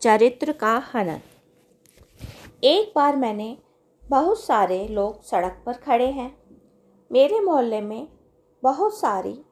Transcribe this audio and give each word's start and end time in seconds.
चरित्र 0.00 0.52
का 0.52 0.82
हनन। 0.94 1.20
एक 2.64 2.92
बार 2.96 3.16
मैंने 3.16 3.58
बहुत 4.08 4.40
सारे 4.40 4.88
लोग 4.88 5.22
सड़क 5.22 5.62
पर 5.66 5.72
खड़े 5.72 6.06
हैं। 6.06 6.36
मेरे 7.12 7.40
मोहल्ले 7.40 7.80
में 7.80 8.08
बहुत 8.62 8.98
सारी 8.98 9.44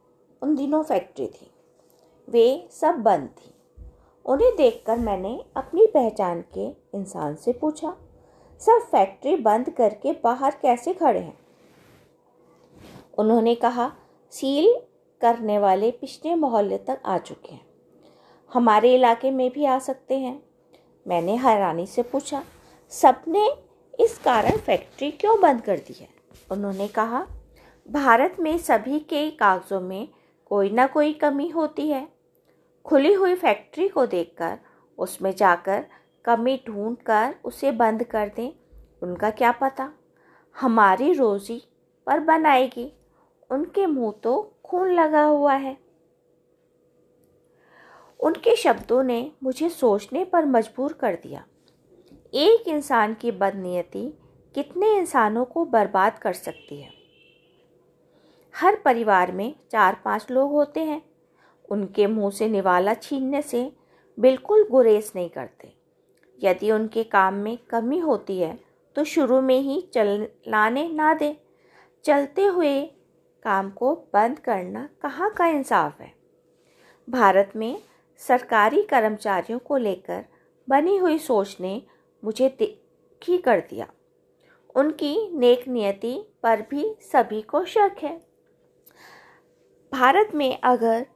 उन 0.42 0.56
दिनों 0.56 0.82
फैक्ट्री 0.82 1.26
थी। 1.26 1.50
वे 2.28 2.68
सब 2.70 2.94
बंद 2.94 3.28
थी। 3.28 3.54
उन्हें 4.26 4.56
देखकर 4.56 4.98
मैंने 4.98 5.44
अपनी 5.56 5.86
पहचान 5.86 6.44
के 6.54 6.68
इंसान 6.98 7.36
से 7.36 7.52
पूछा 7.52 7.96
सब 8.60 8.88
फैक्ट्री 8.92 9.36
बंद 9.36 9.70
करके 9.70 10.12
बाहर 10.12 10.58
कैसे 10.62 10.94
खड़े 10.94 11.20
हैं? 11.20 11.38
उन्होंने 13.18 13.54
कहा, 13.54 13.92
सील 14.30 14.80
करने 15.20 15.58
वाले 15.58 15.90
पिछले 15.90 16.34
मोहल्ले 16.34 16.78
तक 16.78 17.02
आ 17.06 17.18
चुके 17.18 17.54
हैं। 17.54 17.73
हमारे 18.54 18.94
इलाके 18.94 19.30
में 19.30 19.50
भी 19.52 19.64
आ 19.64 19.78
सकते 19.78 20.18
हैं। 20.18 20.42
मैंने 21.06 21.36
हैरानी 21.36 21.86
से 21.86 22.02
पूछा, 22.02 22.42
सबने 22.92 23.46
इस 24.00 24.18
कारण 24.18 24.56
फैक्ट्री 24.56 25.10
क्यों 25.10 25.40
बंद 25.40 25.60
कर 25.60 25.78
दी 25.78 25.94
है? 26.00 26.08
उन्होंने 26.52 26.88
कहा, 26.88 27.26
भारत 27.86 28.36
में 28.40 28.56
सभी 28.58 28.98
के 29.00 29.30
कागज़ों 29.30 29.80
में 29.80 30.08
कोई 30.46 30.70
ना 30.70 30.86
कोई 30.86 31.12
कमी 31.12 31.48
होती 31.48 31.88
है। 31.88 32.08
खुली 32.86 33.12
हुई 33.12 33.34
फैक्ट्री 33.34 33.88
को 33.88 34.06
देखकर, 34.06 34.58
उसमें 34.98 35.34
जाकर 35.34 35.84
कमी 36.24 36.56
ढूंढ 36.66 36.96
कर 36.96 37.34
उसे 37.44 37.72
बंद 37.72 38.02
कर 38.02 38.30
दें, 38.36 38.50
उनका 39.02 39.30
क्या 39.30 39.52
पता? 39.52 39.90
हमारी 40.56 41.12
रोज़ी 41.12 41.62
पर 42.06 42.20
बनाएगी, 42.20 42.92
उनके 43.50 43.86
मुँह 43.86 44.14
तो 44.22 44.60
खून 44.64 44.92
लगा 44.92 45.24
हुआ 45.24 45.54
है। 45.54 45.76
उनके 48.24 48.54
शब्दों 48.56 49.02
ने 49.02 49.30
मुझे 49.42 49.68
सोचने 49.68 50.24
पर 50.24 50.44
मजबूर 50.46 50.92
कर 50.92 51.14
दिया। 51.14 51.44
एक 52.34 52.68
इंसान 52.68 53.14
की 53.14 53.30
बदनीयती 53.32 54.06
कितने 54.54 54.94
इंसानों 54.96 55.44
को 55.44 55.64
बर्बाद 55.64 56.18
कर 56.18 56.32
सकती 56.32 56.80
है? 56.80 56.90
हर 58.54 58.76
परिवार 58.76 59.32
में 59.32 59.54
चार 59.72 60.00
पाँच 60.04 60.26
लोग 60.30 60.52
होते 60.52 60.80
हैं। 60.80 61.02
उनके 61.68 62.06
मुँह 62.06 62.30
से 62.30 62.48
निवाला 62.48 62.94
छीनने 62.94 63.42
से 63.42 63.70
बिल्कुल 64.18 64.66
गुरेज 64.70 65.12
नहीं 65.16 65.28
करते। 65.30 65.72
यदि 66.38 66.70
उनके 66.70 67.04
काम 67.04 67.34
में 67.34 67.56
कमी 67.70 67.98
होती 67.98 68.38
है 68.40 68.58
तो 68.96 69.04
शुरू 69.04 69.40
में 69.40 69.58
ही 69.58 69.80
चलाने 69.94 70.88
ना 70.88 71.14
दे। 71.14 71.36
चलते 72.04 72.44
हुए 72.44 72.80
काम 73.44 73.70
को 73.70 73.94
बंद 74.14 74.38
करना 74.38 74.88
कहाँ 75.02 75.30
का 75.30 75.46
इंसाफ 75.46 76.00
है? 76.00 76.12
भारत 77.08 77.52
में 77.56 77.76
सरकारी 78.28 78.82
कर्मचारियों 78.82 79.58
को 79.58 79.76
लेकर 79.76 80.24
बनी 80.68 80.96
हुई 80.96 81.18
सोच 81.18 81.56
ने 81.60 81.82
मुझे 82.22 82.48
तिखी 82.48 83.38
कर 83.38 83.60
दिया। 83.60 83.86
उनकी 84.74 85.16
नेक 85.38 85.66
नियति 85.68 86.14
पर 86.42 86.62
भी 86.70 86.84
सभी 87.02 87.40
को 87.42 87.64
शक 87.64 87.96
है। 88.02 88.16
भारत 89.92 90.30
में 90.34 90.58
अगर 90.64 91.06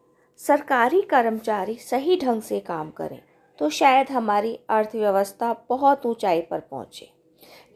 सरकारी 0.41 1.01
कर्मचारी 1.03 1.75
सही 1.75 2.17
ढंग 2.17 2.43
से 2.43 2.61
काम 2.61 2.91
करें 2.91 3.21
तो 3.59 3.69
शायद 3.71 4.11
हमारी 4.11 4.55
अर्थव्यवस्था 4.71 5.53
बहुत 5.69 6.07
ऊंचाई 6.07 6.41
पर 6.41 6.61
पहुँचे। 6.61 7.11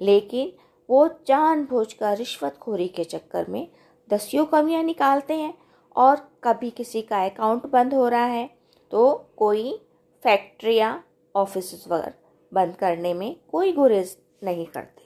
लेकिन 0.01 0.53
वो 0.89 1.07
जानबूझकर 1.27 2.17
रिश्वतखोरी 2.17 2.89
के 2.89 3.05
चक्कर 3.05 3.47
में 3.49 3.67
दसियों 4.09 4.45
कमियाँ 4.47 4.83
निकालते 4.83 5.35
हैं 5.35 5.55
और 5.97 6.17
कभी 6.45 6.71
किसी 6.71 7.03
का 7.03 7.25
अकाउंट 7.25 7.67
बंद 7.67 7.95
हो 7.95 8.09
रहा 8.09 8.25
है 8.25 8.49
तो 8.93 9.13
कोई 9.37 9.73
फैक्ट्रियाँ 10.25 10.93
ऑफ़िस 11.35 11.87
वगैरह 11.89 12.13
बंद 12.53 12.75
करने 12.77 13.13
में 13.15 13.37
कोई 13.51 13.73
गुरेज 13.73 14.17
नहीं 14.45 14.67
करते। 14.67 15.02